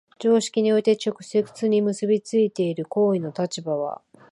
[0.19, 4.01] 常識において直接に結び付いている行為の立場は、